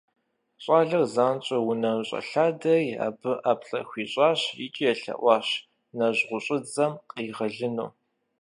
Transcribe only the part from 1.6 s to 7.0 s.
унэм щӀэлъадэри абы ӀэплӀэ хуищӀащ икӀи елъэӀуащ нэжьгъущӀыдзэм